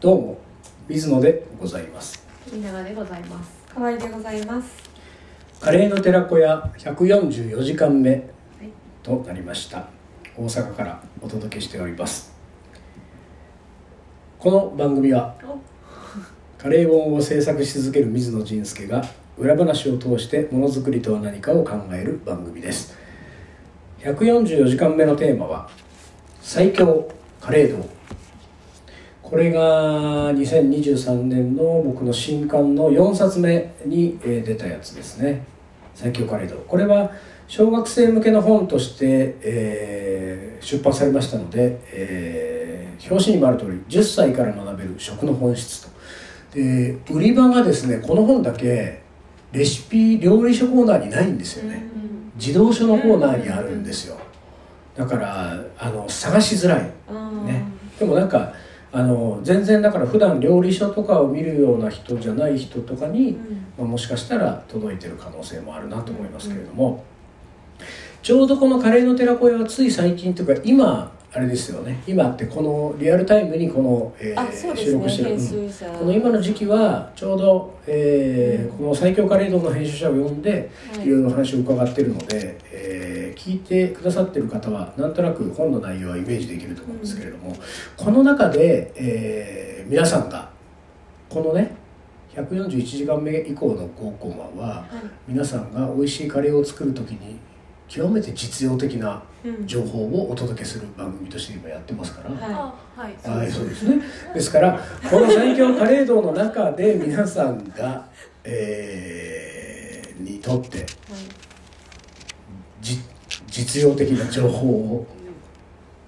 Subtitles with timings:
[0.00, 0.38] どうも
[0.86, 2.24] 水野でございます。
[2.48, 3.50] 金永でございます。
[3.74, 4.88] 河合でございます。
[5.60, 8.22] カレーの寺子屋144時間目
[9.02, 9.88] となりました。
[10.36, 12.32] 大阪からお届けしております。
[14.38, 15.34] この番組は
[16.58, 19.04] カレー本を制作し続ける水野仁介が
[19.36, 22.96] 裏話を通してものづくりとは何かを考える番組です。
[24.02, 25.68] 144時間目のテーマは
[26.40, 27.10] 最強
[27.40, 27.97] カレー道
[29.28, 35.44] これが2023年の僕の新刊の4冊目にえー出たやつですね。
[35.94, 37.10] 最強カレー道これは
[37.46, 45.90] 小学生向けの本として、えー出版されましたので、えー表紙にもある通り10歳から学べる食の本質と。
[46.54, 49.02] で売り場がですねこの本だけ
[49.52, 51.82] レシピ料理書コーナーにないんですよね、
[52.36, 54.16] 自動書のコーナーにあるんですよ。
[54.96, 56.82] だからあの探しづらい。
[57.44, 57.64] ね、
[57.98, 58.52] でもなんか
[58.90, 63.38] あの全然だから普段料理書とかを見るような人じゃない人とかに、
[63.76, 67.04] まあ、もしかしたら届いてる可能性もあるなと思いますけれども、
[68.22, 72.02] ちょうどこのカレーの寺子屋はつい最近というか今あれですよね。
[72.06, 74.76] 今ってこのリアルタイムにこの、えーね。
[74.76, 75.98] 収録してる、編うん。
[75.98, 78.78] この今の時期はちょうど、えーうん。
[78.78, 81.06] この最強カレードの編集者を呼んで、はい。
[81.06, 82.87] いろいろ話を伺ってるので、えー
[83.38, 87.56] 聞いてくださってる方はなんとなく本の内容はイメージできると思うんですけれども、
[87.96, 90.50] この中で、えー皆さんが
[91.30, 91.74] このね
[92.34, 94.88] 141時間目以降の5コマははい。
[95.28, 97.38] 皆さんが美味しいカレーを作る時に
[97.88, 102.30] 極めて実用的なうん情報をお届けする番組として今やってますから。
[102.30, 103.38] はあ、はい。
[103.38, 104.02] はい、そうですね。
[104.34, 104.78] ですから、
[105.10, 108.06] この最強カレー道の中で皆さんが、
[108.44, 110.80] えーにとってい。
[110.80, 110.88] はい。
[112.80, 112.98] じ
[113.46, 115.06] 実用的な情報を、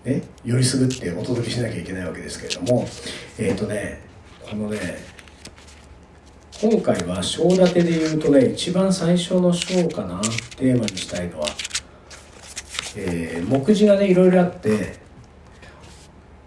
[0.05, 2.87] ね、よりすぐってお届けしなきゃいけないわけですけれども、
[3.39, 4.01] えっ、とね、
[4.49, 4.79] このね、
[6.61, 10.21] 今回は章立てで言うとね、一番最初の章かな、
[10.57, 11.47] テーマにしたいのは、
[12.97, 15.01] えー目次がね、いろいろあって、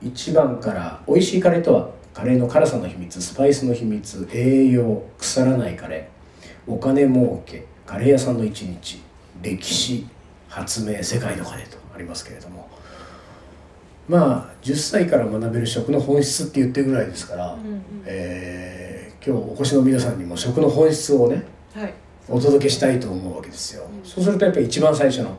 [0.03, 9.01] 1番から美味しいカレーとはカレーの辛さの秘密スパイスの秘密栄養腐らないカレーお金儲けカレー屋さんの一日
[9.41, 10.07] 歴史
[10.53, 12.69] 発明世界のカレーとありますけれども。
[14.07, 17.83] まあ10歳から学べる食の本質って言ってるぐらいですから、うんうん。
[18.05, 21.43] えー今日お越しの皆さんにも食の本質をね
[21.73, 21.93] はい。
[22.29, 24.05] お届けしたいと思うわけですよ、うん。
[24.05, 25.37] そうするとやっぱり一番最初の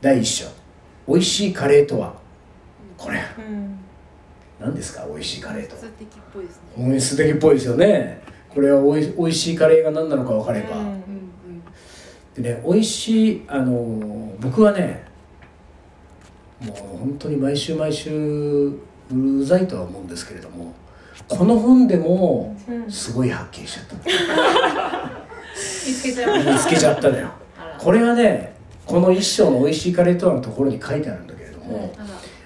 [0.00, 0.46] 第一章。
[1.08, 2.14] 美味しいカレーとは
[2.98, 3.20] これ。
[3.38, 3.78] うん。
[4.60, 5.80] 何ですか美味しいカレーとは。
[5.80, 6.62] 素敵っぽいですね。
[6.76, 8.22] 本質的っぽいですよね。
[8.50, 11.03] これはおいおいしいカレーが何なのか分かれば、うんうん
[12.34, 15.04] でね美味しいあの僕はね
[16.60, 18.68] もう本当に毎週毎週
[19.12, 20.74] うざいとは思うんですけれども
[21.28, 22.90] この本でもうん。
[22.90, 23.96] すごい発見しちゃった
[25.86, 27.28] 見つけちゃいま見つけちゃったのよ。
[27.78, 28.54] これはね
[28.86, 31.92] この一章の美味しいカレーとはのところに書いてあるんだけれども、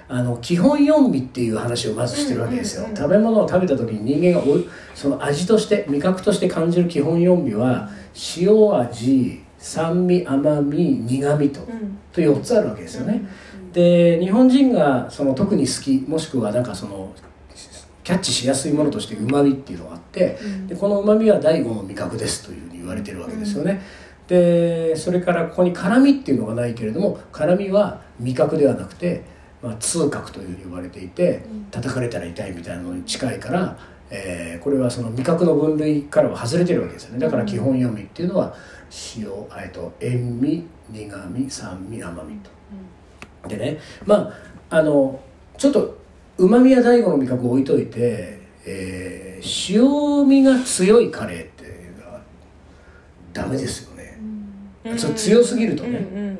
[0.09, 4.59] あの基本4味っていう話をまずしてるわけですよ、食べ物を食べた時に人間がお
[4.95, 7.89] その味として味覚として感じる基本4味は
[8.37, 11.99] 塩味酸味甘み苦味と,、うん。
[12.13, 13.23] と4つあるわけですよね、
[13.73, 17.13] で日本人がその特に好きもしくはなんかその
[18.05, 20.67] キャッチしやすいものとしてうまみっていうのがあってうん。
[20.67, 23.83] でこのうまみは第五の味覚ですというふうに言われてるわけですよね、
[24.29, 29.23] でそれからここに辛みっていうのがないけれども辛みは味覚ではなくて、
[29.63, 33.79] まあ、痛覚というふうに言われていて叩かれたら痛いみたいなのに近いから、
[34.11, 37.19] えーこれはその味覚の分類からは外れてるわけですよね。
[37.19, 38.55] だから基本4味っていうのは
[39.17, 39.29] 塩
[39.63, 42.51] えっと塩味苦味酸味甘みと。
[43.49, 44.33] でねま
[44.71, 45.21] ああの
[45.57, 45.99] ちょっと
[46.39, 49.29] うまみや第五の味覚を置いといて、えー
[49.71, 52.21] 塩味が強いカレーっていうのは
[53.33, 54.19] ダメですよね、
[54.85, 54.97] うん。
[54.97, 55.99] ちょっと強すぎるとね。
[55.99, 56.39] うんうん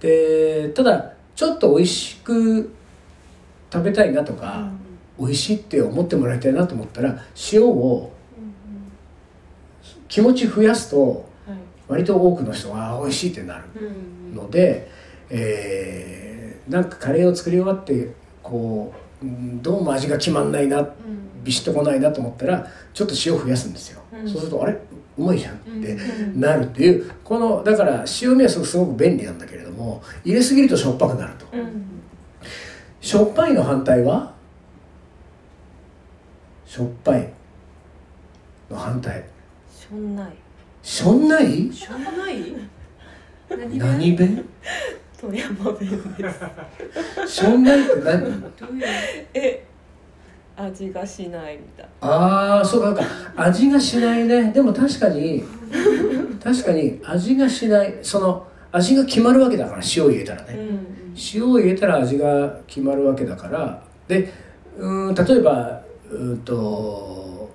[0.00, 2.74] でただちょっと美味しく
[3.72, 4.68] 食べたいなとか、
[5.18, 7.16] 美味しいって思ってもらいたいなと思ったら
[7.52, 8.12] 塩を
[10.08, 11.30] 気持ち増やすと。
[11.92, 14.88] 割と多くの人が美味しいってなるうんので、
[15.30, 20.88] えーなんかカレーを作り終わってこううんどうも味が決まんないなうん。
[21.44, 24.28] ビシッとこないなと思ったらちょっと塩を増やすんですよ、うん。
[24.28, 24.78] そうするとあれ？
[25.18, 31.46] うまいじゃんってうんなるっていうこのだから塩味はすごく便利なんだけれども入れすぎるとしょっぱくなると。
[31.52, 31.84] うん。
[33.00, 34.32] しょっぱいの反対は？
[36.64, 37.32] しょっぱい
[38.70, 39.24] の反対。
[39.76, 40.32] しょんない。
[40.82, 41.72] しょんない？
[41.72, 42.54] しょうがない？
[43.48, 44.44] 何何弁
[45.20, 46.30] 富山弁で
[47.26, 47.32] す。
[47.42, 48.42] しょんないって何？
[49.34, 49.64] え。
[50.56, 51.88] あ味がしないみたい。
[52.00, 52.88] ああそうか。
[52.88, 53.04] なんか
[53.36, 54.52] 味がしないね。
[54.52, 55.44] でも確かに
[56.42, 57.98] 確かに味がしない。
[58.02, 61.14] その味が決まるわけだから塩を入れたらね、うん。
[61.34, 63.82] 塩を入れたら味が決まるわけだから。
[64.08, 64.32] で
[64.76, 67.50] うーん例えばうーんと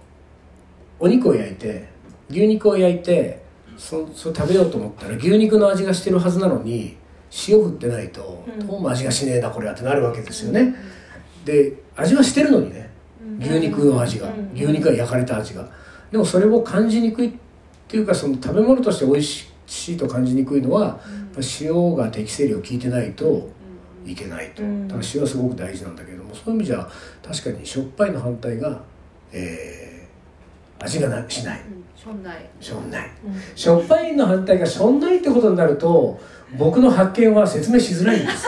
[0.99, 1.87] お肉を焼いて
[2.29, 3.41] 牛肉を焼いて
[3.77, 6.97] そそれ食べようと思ったら牛肉の味がしてるはずなのに
[7.47, 8.67] 塩振ってないと、うん。
[8.67, 10.75] どうも味がしねえなこれはってなるわけですよね、
[11.45, 12.89] で味はしてるのにね
[13.39, 14.51] 牛肉の味が、うん。
[14.55, 15.69] 牛肉が焼かれた味が。
[16.11, 17.31] でもそれを感じにくいっ
[17.87, 20.99] ていうかその食べ物として美味しいと感じにくいのは、
[21.61, 23.49] 塩が適正量効いてないと
[24.05, 24.87] いけないと、うん。
[24.87, 26.89] だから塩はすごく大事なんだけどもそういう意味じゃ
[27.21, 28.81] 確かにしょっぱいの反対が、
[29.31, 29.86] えー
[30.87, 31.59] 味がなしない。
[31.95, 32.49] しょんない。
[32.59, 33.11] しょんない。
[33.25, 33.41] うん。
[33.55, 36.19] しょっぱいの反対がしょんないってことになると
[36.57, 38.45] 僕の発見は説明しづらいんです。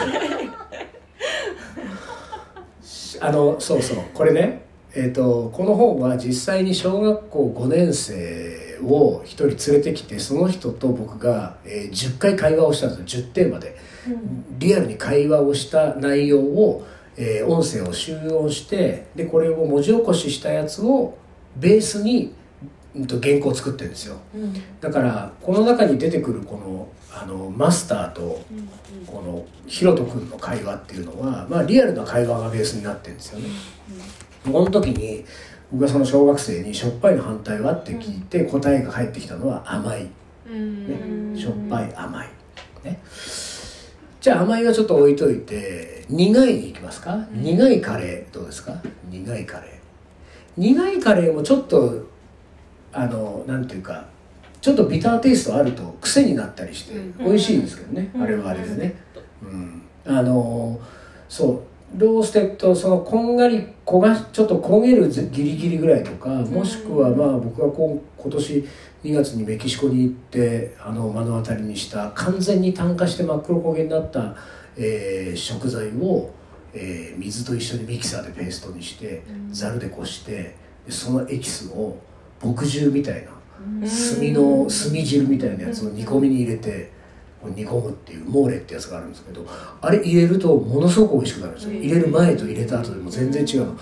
[3.17, 3.97] よ あのそうそう。
[4.13, 4.67] これね。
[4.95, 13.23] えー、とこの本は実際に小学校5年生を一人連れてきてその人と僕が、えー10回会話をしたんですよ。
[13.25, 13.75] 10テーマで。
[14.57, 16.85] リアルに会話をした内容を、
[17.17, 21.15] えー音声を集音してでこれを文字起こししたやつを
[21.57, 22.33] ベースに、
[22.95, 24.17] うん、と原稿を作ってるんですよ。
[24.35, 24.53] うん。
[24.81, 28.41] だからこの中に出てくるこのあのマスターと
[29.07, 33.49] このヒロト君の会話っていうのは、まあ、リアルな会話がベースになってるんですよね。
[34.45, 35.25] この時に
[35.71, 40.07] 僕がその小学生に「しょっぱいの反対は?」って聞いて答えが返ってきたのは甘い、
[40.49, 41.33] うん。
[41.33, 42.27] ね、しょっぱい甘い、
[42.83, 42.99] ね、
[44.21, 48.73] じゃあ甘いはちょっと置いといて苦いにいきますか、苦いカレーどうですか？
[49.09, 49.78] 苦いカレー
[50.59, 52.05] 苦いカレーもちょっと
[52.91, 54.05] あのなんていうか
[54.61, 57.17] ちょっとビターテイストあると癖になったりしてうん。
[57.17, 58.23] 美味しいんですけどね、うん。
[58.23, 58.95] あれはあれでね、
[59.41, 60.79] うん、あの
[61.29, 61.63] そ
[61.95, 68.67] う roasted そのこんがり焦がしちょっと焦げるギリギリぐらいとかもしくはまあ僕がこう今年
[69.05, 74.35] 2月にメキシコに行ってあの目の当たりにした完全に炭化して真っ黒焦げになった、
[74.77, 76.29] えー食材を、
[76.73, 80.55] えー水と一緒にミキサーでペーストにしてざるでこして
[80.85, 81.97] でそのエキスを
[82.41, 86.91] 墨汁みたいな炭の炭汁みたいなやつを煮込みに入れて
[87.43, 89.45] 煮込むっていうモーレってやつがあるんですけど
[89.81, 91.73] あれ入れるとものすごく美味しくなるんですよ。
[91.73, 93.77] 入れる前と入れた後でも全然違うの。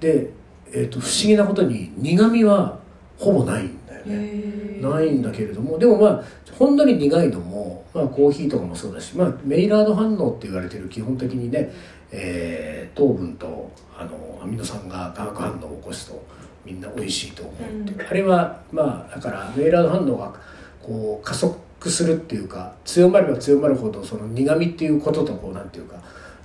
[0.00, 0.30] で、
[0.72, 2.78] えー、と不思議なことに苦味は
[3.18, 4.80] ほぼないんだよね。
[4.80, 6.24] ないんだけれどもでもまあ
[6.58, 11.72] ほんのり苦いのも、まあ、コーヒーとかもそうだし、まあ、メイラード反応って言われてる基本的にね、
[12.12, 16.24] えー糖分とあのアミノ酸が化学反応を起こすと
[16.64, 18.06] みんな美味しいと思うっていう、うん。
[18.06, 20.34] あれはまあだからメイラード反応が
[20.82, 21.56] こう加速
[21.90, 25.96] するっていうか強まれば強まるほどその苦味っていうこととこうなんていうか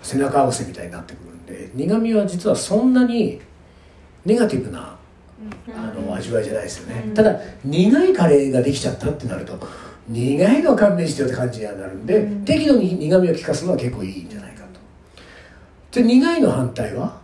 [0.01, 3.39] 背中合わせみたいになってくるんで苦味は実はそんなに
[4.25, 4.97] ネガティブな
[5.75, 7.13] あの味わいじゃないですよね、うん。
[7.13, 9.57] ただ苦いカレーができちゃったってなると
[10.07, 12.45] 苦いのは勘弁してよって感じにはなるんで、うん。
[12.45, 14.40] 適度に苦味を効かすのは結構いいんじゃない
[15.91, 17.19] で苦いの反対は？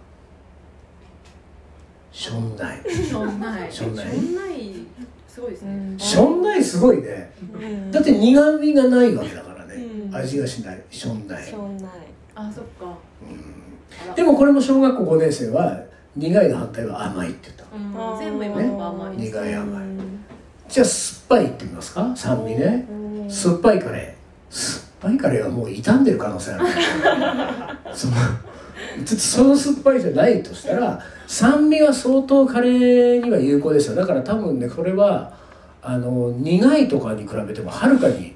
[2.11, 2.81] しょんない。
[2.89, 3.71] しょんない。
[3.71, 4.07] しょんない？
[5.27, 5.95] すごいですね。
[5.99, 7.31] しょんないすごいね。
[7.53, 7.91] うん。
[7.91, 10.15] だって苦味がないわけだからね、うん。
[10.15, 10.81] 味がしない。
[10.89, 11.43] しょんない。
[11.45, 11.89] しょんない。
[12.35, 12.97] あそっか。
[14.05, 15.79] あらでもこれも小学校5年生は
[16.15, 18.19] 苦いの反対は甘いって言ったうん。
[18.19, 19.31] 全部今のが甘いです。
[19.31, 19.83] 苦い甘い。
[20.67, 22.11] じゃあ酸っぱいって言いますか？
[22.15, 22.85] 酸味ね。
[22.89, 23.31] うん。
[23.31, 24.53] 酸っぱいカレー。
[24.53, 26.65] 酸っぱいカレーはもう傷んでる可能性ある。
[27.93, 28.13] その
[28.97, 33.95] ちょっとその酸っぱいじゃないとしたら酸味は相当カレーには有効ですよ。
[33.95, 35.33] だから多分ねこれは
[35.81, 38.35] あの苦いとかに比べてもはるかに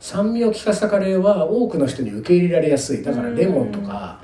[0.00, 3.02] 酸味を効かせたカレーは多くの人に受け入れられやすい。
[3.02, 4.20] だからレモンとか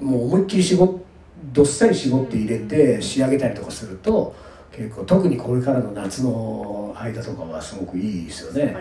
[0.00, 1.04] もう思いっきり絞っ
[1.52, 4.34] どっさり絞って入れて仕上げたりとかすると
[4.72, 8.76] 結構特にこれからの夏の間とかはすごくいいですよね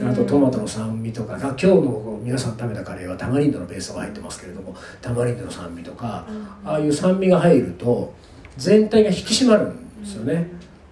[0.00, 6.26] あとトマトの酸味とかあ今日の皆さん食べたカレーはタマリンドのベースが入ってますけれどもタマリンドの酸味とか
[6.64, 8.14] ああいう酸味が入ると
[8.56, 10.48] 全体が引き締まるんですよね。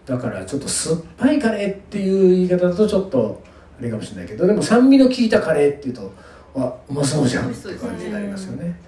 [0.06, 3.42] だからちょっと酸っぱいカレーっていう言い方だとちょっと
[3.78, 6.12] あれかもしれないけどでも酸味の効いたカレーっていうと
[6.56, 8.78] あうまそうじゃんって感じになりますよね。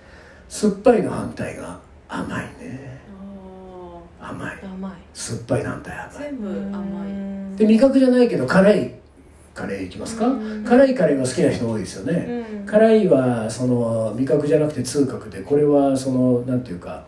[0.48, 3.00] 酸っぱいの反対が甘いね。
[4.20, 4.58] あ甘い。
[4.62, 4.92] 甘い。
[5.14, 6.18] 酸っぱいの反対ー甘い。
[6.18, 7.56] 全部甘い。
[7.56, 9.01] で味覚じゃないけど辛い
[9.54, 10.26] カレーいきますか？
[10.26, 10.64] うん。
[10.64, 12.44] 辛いカレーが好きな人多いですよね。
[12.60, 12.66] うん。
[12.66, 17.04] 辛いはその味覚じゃなくて痛覚でこれはそのなんていうか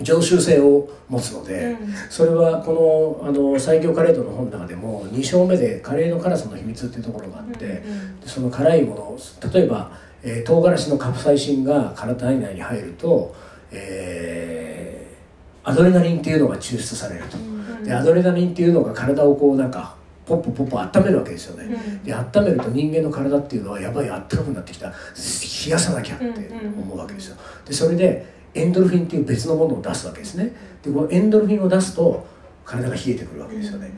[0.00, 1.76] 常習性を持つので、
[2.10, 7.82] それはこのあの最強カレードの本の中でも2章目でカレーの辛さの秘密っていうところがあって、で
[8.26, 9.92] その辛いもの例えば、
[10.24, 13.34] えー唐辛子のカプサイシンが体内に入ると、
[13.70, 15.14] えー
[15.66, 17.38] アドレナリンっていうのが抽出されると、
[17.84, 24.94] でアドレナリンっていうのが体をこうなんかポッポポッポ温めるわけですよね、で温めると人間の体っていうのはやばいあったかくなってきた冷
[25.70, 32.26] やさなきゃって思うわけですよでそれでエンドルフィンっていう別のものを出すわけですねでこのエンドルフィンを出すと
[32.64, 33.90] 体が冷えてくるわけですよね、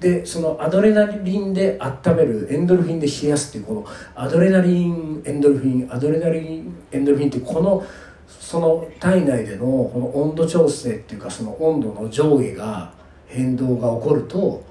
[0.00, 7.84] でそのアドレナリンで温めるエンドルフィンで冷やすっていうこのアドレナリンエンドルフィンアドレナリンエンドルフィンっていうこの
[8.28, 12.92] その体内でのこの温度調整っていうかその温度の上下が
[13.26, 14.64] 変動が起こると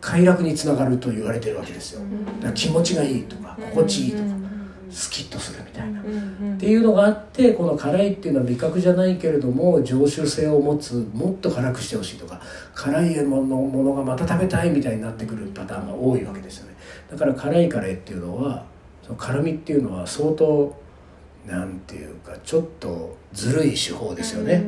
[0.00, 2.00] 快楽につながると言われてるわけですよ。
[2.36, 4.22] だから気持ちがいいとか心地いいとか
[4.90, 6.00] スキッとするみたいな。
[6.00, 6.04] っ
[6.58, 12.40] ていうのがあってこの辛いっていうのは味覚じゃないけれども常習性を持つもっと辛くしてほしいとか
[12.74, 16.76] 辛いものものがまた食べたいみたいになってくるパターンが多いわけですよね。
[17.10, 18.64] だから辛いカレーっていうのは
[19.02, 20.74] その辛みっていうのは相当
[21.46, 24.64] なんていうかちょっとずるい手法ですよね。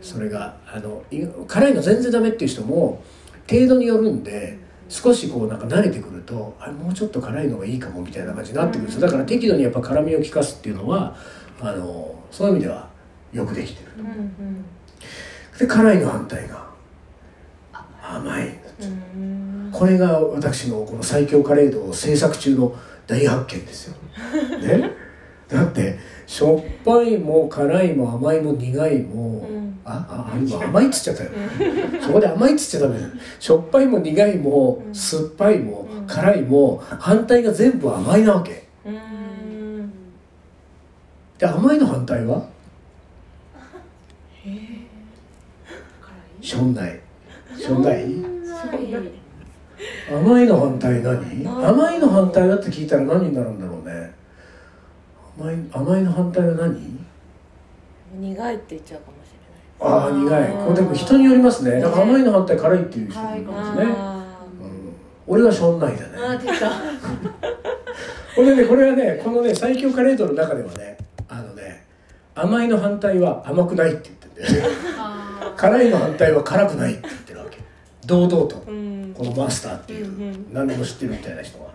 [0.00, 3.02] それがあのい辛いの全然ダメっていう人も
[3.48, 4.58] 程度によるんで
[4.90, 9.02] 少しこうなんか慣れてくるとあれもうちょっと辛いのがいいかもみたいな感じになってくるんですよ。
[9.02, 11.16] だから適度にやっぱ辛みを効かすっていうのは
[11.60, 12.88] あのそういう意味では
[13.32, 15.58] よくできてると。
[15.60, 16.68] で辛いの反対が
[18.02, 18.60] 甘い
[19.72, 22.74] これが私のこの最強カレードを制作中の
[23.06, 23.94] 大発見ですよ。
[24.60, 24.90] ね、
[25.52, 29.48] だってしょっぱいも辛いも甘いも苦いも、
[29.84, 31.30] ああ今甘いっつっちゃったよ、
[32.00, 33.10] そこで甘いっつっちゃダメだよ。
[33.40, 38.68] しょっぱいも苦いも酸っぱいも辛いも反対が全部甘いなわけ。
[41.38, 42.44] で甘いの反対は？
[46.40, 47.00] しょんない。
[47.58, 48.04] しょんない？
[50.10, 51.46] 甘いの反対何？
[51.46, 53.99] 甘いの反対だって聞いたら何になるんだろうね
[55.38, 56.98] 甘い甘いの反対は何？
[58.14, 60.64] 苦いって言っちゃうかもしれないああ苦い。
[60.66, 61.80] これでも人によりますね。
[61.80, 64.94] だから甘いの反対辛いっていう人もいますね、うん、
[65.26, 66.08] 俺はしょんないだね。
[66.16, 66.70] あ出た。
[68.36, 71.84] これねこれはねこのね最強カレードの中ではねあのね
[72.34, 74.76] 甘いの反対は甘くないって言ってんだよね。
[75.56, 77.58] 辛いの反対は辛くないって言ってるわけ。
[78.06, 78.64] 堂々と、こ
[79.24, 81.66] のマスターっていう、何でも知ってるみたいな人が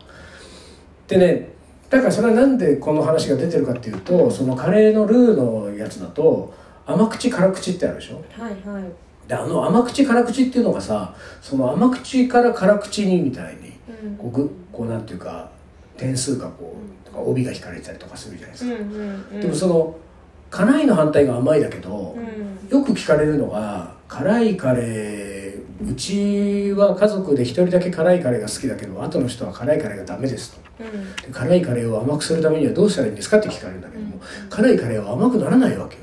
[1.07, 1.54] でね
[1.89, 6.53] だからそれはなんでこの話が出てるかっていうとそのカレーのルーのやつだと
[6.85, 8.23] 甘口辛口ってあるでしょ？
[8.41, 8.83] はいはい。
[9.27, 13.73] であの甘口辛口っていうのがさその甘口から辛口にみたいに
[14.17, 15.49] こうぐこうなんていうか
[15.97, 19.95] 点数がこうとか帯が引かれてたりとかするじゃないですか、でもその
[20.51, 22.15] 辛いの反対が甘いだけど、
[22.69, 25.34] よく聞かれるのが辛いカレー
[25.83, 30.83] うちは家族で一人だけ辛いカレーが好きだけど後の人は辛いカレーがダメですと、
[31.27, 36.01] で辛いカレーを甘くするためにはどうしたらいいんですかって聞かれるんだけども、辛いカレーは甘くならないわけよ、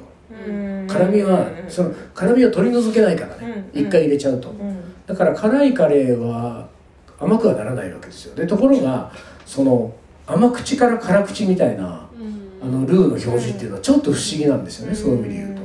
[0.89, 3.71] 辛みはその辛みを取り除けないからね。
[3.73, 4.55] 一、回入れちゃうと、
[5.07, 6.69] だから辛いカレーは
[7.19, 8.35] 甘くはならないわけですよ。
[8.35, 9.11] でところが
[9.47, 9.95] その
[10.27, 12.07] 甘口から辛口みたいな
[12.63, 15.63] あのルーの表示っていうのはちょっと不思議なんですよね、そういう意味で言うと。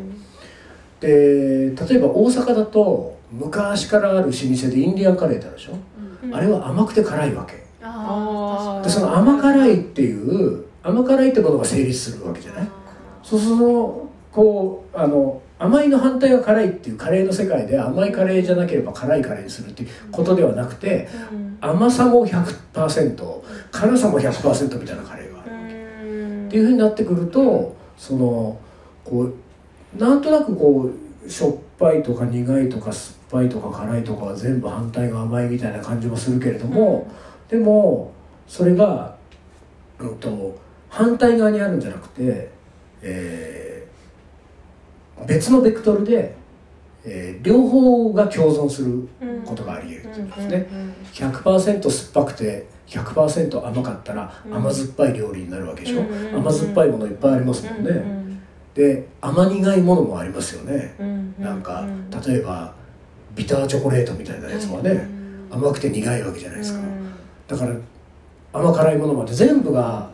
[1.00, 5.77] で例えば大阪だと昔からある老舗でインディアンカレーってあるでしょ、
[6.34, 7.65] あれは甘くて辛いわけ。
[7.81, 12.67] あでその甘辛いっていう甘辛いってことが成立するわけじゃない？
[13.24, 21.10] そうそのこうあの甘いの反対が辛いっていうカレーの世界で甘いカレーじゃなければ辛いカレーにするっていうことではなくて、
[21.60, 23.41] 甘さも100%
[23.72, 26.48] 辛さも100%みたいなカレーがあるわけ。
[26.48, 28.60] っていうふうになってくるとその
[29.03, 29.34] こう
[29.98, 37.07] なんとなくこうしょっぱいとか苦いとか酸っぱいとか辛いとかは全部反対が甘いみたいな感じもするけれども、
[37.50, 38.12] でも
[38.48, 39.15] それが、
[40.00, 40.57] うん、と
[40.89, 42.50] 反対側にあるんじゃなくて、
[43.01, 46.36] えー別のベクトルで、
[47.03, 49.10] えー両方が共存する
[49.46, 50.67] ことがあり得るんですね。
[51.13, 56.03] 100%酸っぱくて100%甘かったら甘酸っぱい料理になるわけでしょ、
[56.38, 57.91] 甘酸っぱいものいっぱいありますもんね、
[58.77, 60.96] で甘苦いものもありますよね、
[61.39, 61.86] なんか
[62.27, 62.75] 例えば
[63.36, 65.07] ビターチョコレートみたいなやつはね、
[65.50, 66.86] 甘くて苦いわけじゃないですか、
[67.48, 67.75] だから
[68.53, 70.12] 甘辛いものまで全部が、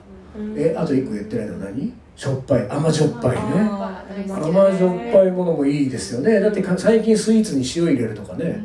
[0.55, 1.93] えあと一個言ってないのは何？
[2.15, 2.69] しょっぱい。
[2.69, 3.41] 甘じょっぱいね。
[4.29, 6.39] 甘じょっぱいものもいいですよね。
[6.39, 8.63] だってか最近スイーツに塩入れるとかね、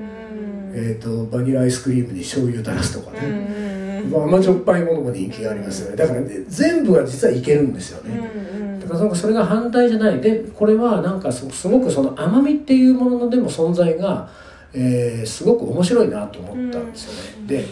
[0.72, 3.77] えー、とバニラアイスクリームに醤油垂らすとかね、
[4.10, 5.96] まあ甘じょっぱいものも人気がありますよね。
[5.96, 10.20] だから、ね、全部が実はいけるんですよね、だからなんかそれが反対じゃない。
[10.20, 14.28] でこれはなんかすすごくその甘みっていうものでも存在が、
[14.72, 17.64] えーすごく面白いなと思ったんですよね、で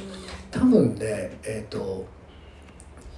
[0.51, 2.07] 多分ねえっ、と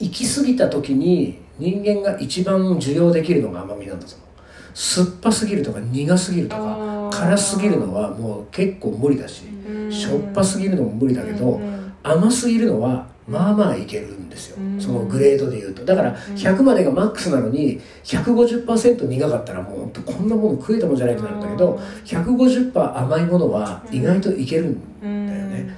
[0.01, 4.29] 行き過ぎた時に人間が一番受容できるのが甘みなんだと思う
[4.75, 9.93] 酸っぱすぎるとか苦すぎるとか辛すぎるのはもう結構無理だしうん。
[9.93, 14.81] しょっぱすぎるのも無理だけど、うん甘すぎるのはまあまあいけるんですよ、うん。
[14.81, 15.85] そのグレードで言うと。
[15.85, 25.77] だから100までがマックスなのに150%苦かったらもうこんなもの食えたもんじゃないってなるんだけど150%甘いものは意外といけるんうんだよね。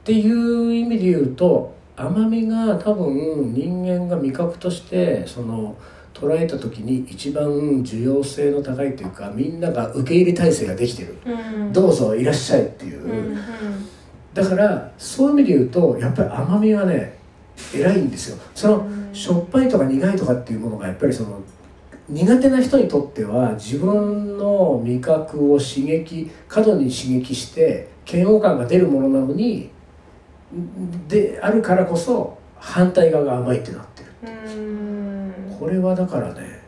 [0.00, 5.76] っていう意味で言うと甘みが多分人間が味覚としてその
[6.12, 7.44] 捉えた時に一番
[7.84, 11.16] 需要性の高いというかみんなが受け入れ体制ができてる。
[11.24, 11.72] うん。
[11.72, 13.38] どうぞいらっしゃいっていう、うん
[14.34, 17.18] だからそういう意味で言うとやっぱり甘みはね
[17.74, 18.38] 偉いんですよ。
[18.54, 21.40] そのしょっぱいとか苦いとかっていうものがやっぱりその
[22.08, 29.70] 苦手な人にとっては自分の味覚を刺激過度に刺激して嫌悪感が出るものなのに
[31.08, 34.10] であるからこそ反対側が甘いってなってる
[34.48, 34.54] う。
[34.56, 35.56] ん。
[35.58, 36.60] これはだからね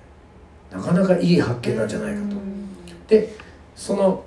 [0.71, 2.37] なかなかいい発見なんじゃないかと。
[3.09, 3.35] で
[3.75, 4.25] その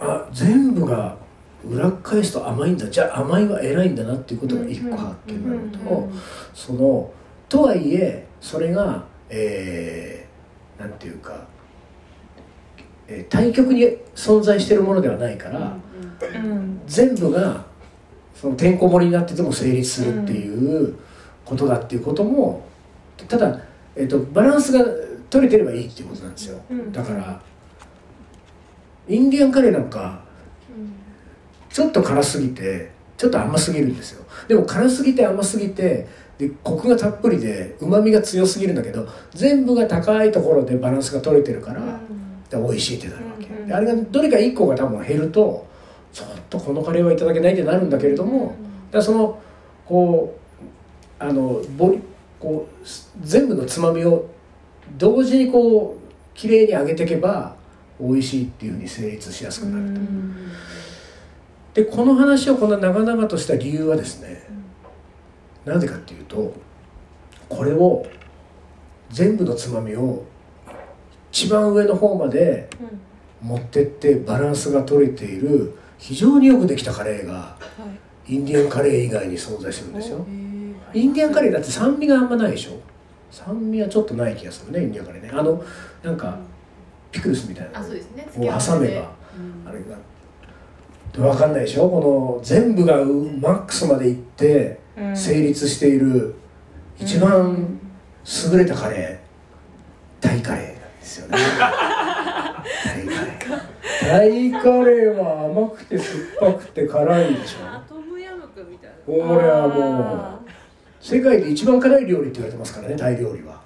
[0.00, 1.16] あ全部が
[1.64, 2.86] 裏返すと甘いんだ。
[2.88, 6.08] じゃあ甘いは偉いんだなっていうことが一個発見なのと
[6.54, 7.10] その
[7.48, 11.46] とはいえそれがえー、なんていうか、
[13.08, 13.82] えー対極に
[14.14, 15.76] 存在しているものではないから、
[16.34, 17.64] うん全部が
[18.34, 20.94] そのてんこ盛りになってても成立するっていう
[21.44, 22.64] ことだっていうことも
[23.28, 23.58] ただ、
[23.96, 24.84] えー、とバランスが
[25.30, 27.40] 取れてればいいっていうことなんですよ、うんだから
[29.08, 29.88] インディアンカレーなん。
[29.90, 30.20] か
[31.76, 34.24] ちょっと辛すぎてちょっと甘すぎるんですよ。
[34.48, 41.82] でも辛すぎて甘すぎてでコクがたっぷりでうまみが強すぎるんだけど全部が高いところでバランスが取れてるから、
[42.48, 45.66] で美味しいってなるわけ、うんあれがどれか1個が多分減ると
[46.14, 48.54] ちょっとこのカレーはいただけないってなるんだけれども、
[48.90, 49.38] だその
[49.84, 50.34] こ
[51.20, 52.00] うあのボリ
[52.40, 54.30] こうす全部のつまみを
[54.96, 57.54] 同時にこう綺麗に揚げていけば
[58.00, 60.00] 美味しいっていうふうに成立しやすくなると。
[61.76, 64.42] でこの話をこんな長々とした理由はですね
[65.66, 66.54] なぜかっていうと
[67.50, 68.06] これを
[69.10, 70.24] 全部のつまみを
[71.30, 72.70] 一番上の方まで
[73.42, 77.58] 持ってってバランスが取れている非常によくできたカレーが
[78.26, 80.24] インディアンカレー以外に存在するんですよ。
[80.94, 82.80] インディアンカレーだって酸味があんまないでしょ？
[83.30, 85.30] 酸味はちょっとない気がするねインディアンカレーね。
[85.30, 85.62] あの
[86.02, 86.38] なんか
[87.12, 88.26] ピクルスみたいなのあそうですね。
[88.34, 89.68] を挟めばうん。
[89.68, 89.96] あれが
[91.16, 91.88] 分かんないでしょ？
[91.88, 94.78] この全部がマックスまでいって
[95.14, 96.34] 成立している
[96.98, 97.78] 一番
[98.52, 101.38] 優れたカレータイカレーなんですよね。
[101.48, 103.66] タイカレー。
[104.00, 107.94] タイカレーは甘くて酸っぱくて辛いでしょ？
[107.94, 110.50] トムヤムクンみたいなこれはもう
[111.00, 113.60] 世界で一番辛い料理って言われてますからねタイ料理は。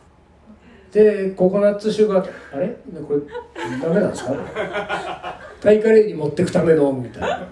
[0.93, 2.69] でココナッツシュガーあれ？
[3.07, 3.21] これ
[3.81, 5.41] ダメなんですか？
[5.61, 7.37] タイカレーに持ってくためのみたいな。
[7.37, 7.49] あ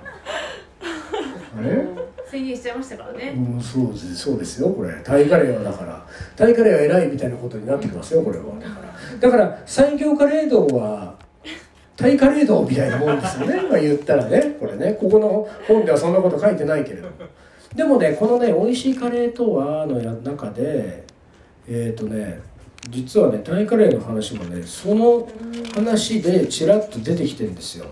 [1.62, 1.86] れ？
[2.30, 3.34] 宣言しちゃいましたからね。
[3.36, 4.92] うん、そうですそうですよこれ。
[5.02, 6.06] タイカレーはだから。
[6.36, 8.44] タイカレーは偉いみたいなことになってきますよこれは。
[8.60, 11.16] だからだから最強カレー道は
[11.96, 13.62] タイカレー道みたいなもんですよね。
[13.68, 14.56] まあ言ったらね。
[14.60, 14.96] これね。
[15.00, 17.14] ここの本ではそんなこと書いてないけれども。
[17.74, 21.04] でもねこのね「美味しいカレーとは」のや中で
[21.68, 22.40] えっ、とね
[22.90, 25.28] 実はねタイカレーの話もねその
[25.74, 27.86] 話でちらっと出てきてんですよ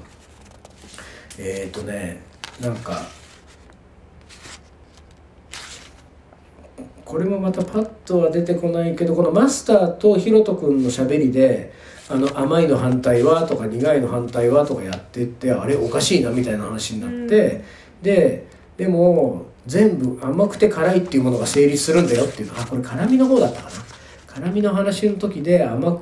[1.38, 2.22] えっ、とね
[2.60, 3.02] なんか
[7.04, 11.72] これもまたパッとは出てこないけどこのマスターとヒロト君のしゃべりで
[12.10, 17.62] 「あの甘いの反対は?」とか「苦いの反対は?」とかやってってあれおかしいなみたいな話になって、
[18.02, 23.95] ででも全部甘くて辛いっていうものが成立するんだよっていうのはあこれ辛みの方だったかな
[24.36, 26.00] 辛みの話の時で甘く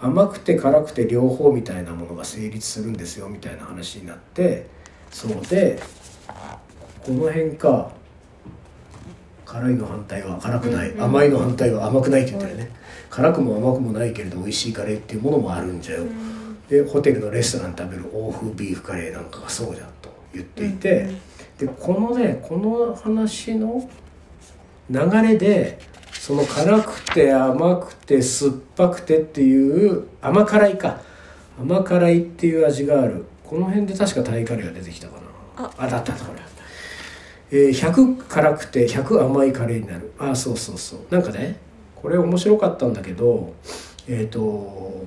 [0.00, 4.68] 甘くて辛くて両方みたいなものが成立するんですよみたいな話になって
[5.10, 5.80] そうで
[7.04, 7.90] この辺か
[9.44, 12.70] 辛いの反対は辛くない、うん甘いの反対は甘くないって言ってるね、
[13.10, 16.04] 辛くも甘くもないけれど美味しいカレーっていうものもあるんじゃよ、
[16.68, 21.10] でホテルのレストランで食べる欧風ビーフカレーなんかがそうじゃんと言っていて、
[21.58, 23.88] でこのねこの話の
[24.90, 25.78] 流れで
[26.26, 31.00] その辛くて甘くて酸っぱくてっていう甘辛いか。
[31.56, 33.24] 甘辛いっていう味がある。
[33.44, 35.20] この辺で確かタイカレーが出てきたか
[35.56, 35.70] な。
[35.78, 35.86] あ。
[35.86, 36.40] だったこれ、
[37.52, 40.12] えー100辛くて100甘いカレーになる。
[40.18, 41.14] あそうそうそう。
[41.14, 41.60] なんかね
[41.94, 43.54] これ面白かったんだけど
[44.08, 45.04] えっ、と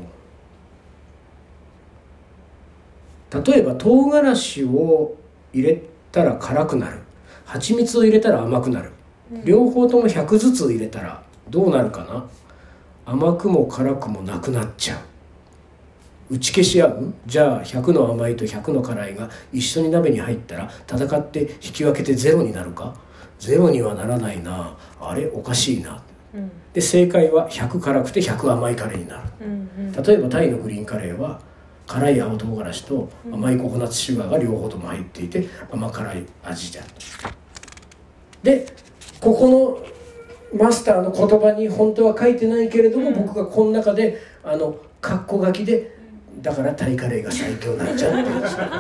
[3.46, 5.18] 例えば唐辛子を
[5.52, 5.82] 入れ
[6.14, 7.00] たら辛くなる。
[7.44, 8.94] 蜂蜜を入れたら甘くなる
[9.46, 12.28] 両方とも100ずつ入れたらどうなるかな？
[13.06, 16.36] 甘くも辛くもなくなっちゃう。
[16.36, 17.13] 打ち消し合う？
[17.26, 22.96] じゃあ100の甘いと100の辛いが一緒に鍋に入ったら戦って引き分けてゼロになるか？
[23.39, 24.78] ゼロにはならないな。
[25.00, 25.28] あれ？
[25.28, 26.04] おかしいな。
[26.34, 26.52] うん。
[26.74, 29.24] で正解は100辛くて100甘いカレーになる。
[29.42, 29.92] うんうん。
[29.92, 31.39] 例えばタイのグリーンカレーは
[31.88, 36.89] 辛い青唐辛子と甘いココナッツシュガーが両方とも入っていて甘辛い味だと
[38.44, 38.72] で
[39.22, 39.82] ここ
[40.54, 45.98] のマスターの言葉に本当は書いてないけれども、僕がこの中であの括弧書きで
[46.42, 48.32] だからタイカレーが最強になっちゃうって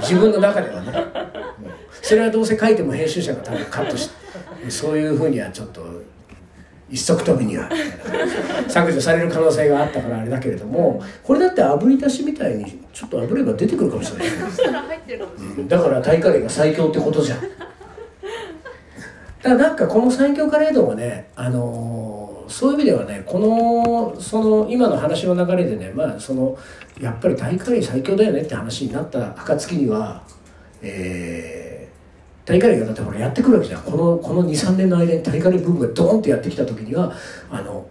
[0.01, 1.71] 自分の中ではね、うん。
[2.01, 4.09] それはどうせ書いても編集者が多分カットし
[4.63, 5.81] てそういうふうにはちょっと
[6.89, 7.69] 一足飛びには
[8.67, 15.67] 削除される可能性があったからあれだけれどもこれだって炙り出しみたいにちょっと炙れば出てくるかもしれない。
[15.67, 17.39] だからタイカレーが最強ってことじゃん
[19.41, 26.57] だからなんかこの最強カレー丼はね、あのーそういう意味ではねこのその今の話の流れでねまあその
[26.99, 30.23] やっぱりタイカレー最強だよねって話になった暁には
[30.81, 33.83] えータイカレーがだってほらやってくるわけじゃん。
[33.83, 37.13] このこの23年の間にタイカレーブームがドーンってやってきた時には
[37.51, 37.85] あの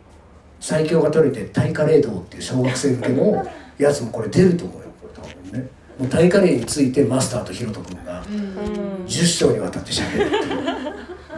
[0.59, 3.47] 最強が取れてタイカレー道っていう小学生向けの
[3.79, 4.89] やつもこれ出ると思うよ。
[5.01, 5.69] これ多分ね。
[6.01, 9.05] もうタイカレーについてマスターとヒロト君がうん。
[9.05, 10.88] 10章にわたって喋るっていう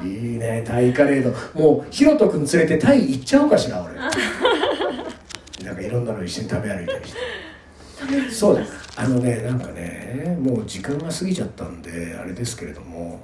[0.04, 1.22] いいねタイカレー
[1.54, 3.94] ドもうヒロト君連れてタイ行っちゃおうかしら俺。
[5.64, 8.30] なんかいろんなの一緒に食べ歩いたりして。
[8.30, 8.62] そうだ。
[8.96, 13.20] あのねなんかねもう時間が過ぎちゃったんであれですけれども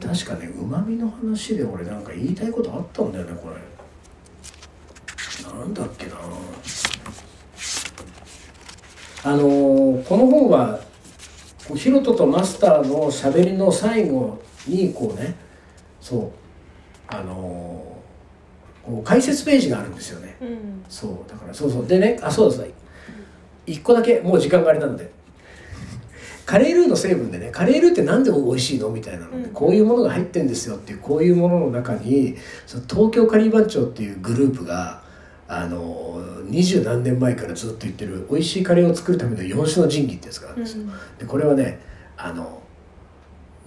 [0.00, 3.56] 確かねうまみの話で俺なんか言いたいことあったんだよねこれ。
[5.58, 6.12] なんだっけな。
[9.24, 10.80] あのーこの本は
[11.74, 15.34] ヒロトとマスターのしゃべりの最後にこうね
[16.08, 16.30] そう。
[17.08, 17.98] あのー
[19.04, 20.34] 解説ページがあるんですよね。
[20.40, 20.82] うん。
[20.88, 21.30] そう。
[21.30, 21.86] だからそうそう。
[21.86, 22.70] でねあそうです
[23.66, 25.10] 一個だけもう時間があれなんで
[26.46, 29.50] カレールーの成分でねカレールーってなんで美味しいのみたいなので、うん。
[29.50, 35.02] こういうものが入ってんですよっていうこういうものの中にその東京カリー番長っていうグループが
[35.46, 40.84] あの二十何年前からずっと言ってる美味しいカレーを作るための四種の神器ってやつがあるんですよ、
[41.18, 41.80] でこれはね
[42.16, 42.62] あの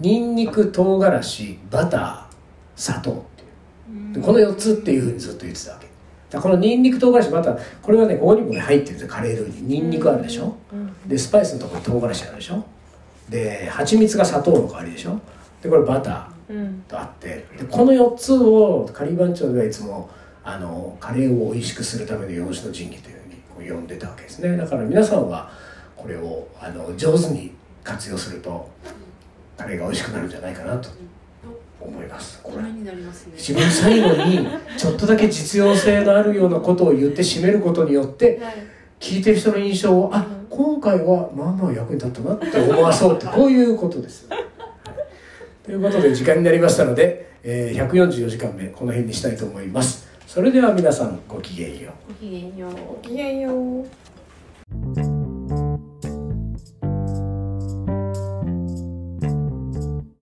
[0.00, 2.21] ニンニク唐辛子バター
[2.76, 4.14] 砂糖っていう。
[4.14, 5.86] でこの4つっていうふうにずっと言ってたわけ。
[6.30, 9.80] だこのニンニク唐辛子バターこれはねここにもね入ってるんですよカレールーに。
[9.80, 12.64] ニンニクあるでしょ、うんでスパイスのところに唐辛子あるでしょ？
[13.28, 15.18] で蜂蜜が砂糖の代わりでしょ？
[15.62, 16.84] でこれバターうん。
[16.88, 17.46] とあって。
[17.58, 20.08] でこの4つをカリー番長ではいつも
[20.44, 24.56] あのカレーを美味しくするための四種の神器というふうにこう呼んでたわけですね。
[24.56, 25.50] だから皆さんは
[25.96, 27.52] これをあの上手に
[27.84, 28.68] 活用すると
[29.56, 30.88] カレーが美味しくなるんじゃないかなと
[31.82, 32.40] 思います。
[32.42, 32.62] これ。
[32.64, 33.34] になりますね。
[33.36, 38.54] 一番最後にちょっとだけ実用性のあるようなことを言って締めることによってはい。
[39.00, 44.26] 聞いてる人の印象をあ今回はまあまあ役に立ったなって思わそうって こういうことです。
[44.28, 44.44] はい
[45.64, 50.08] ということで時間になりましたので、えー144時間目この辺にしたいと思います。
[50.26, 52.12] それでは皆さんごきげんよう。
[52.12, 52.70] ごきげんよう。
[52.72, 55.21] ごきげんよう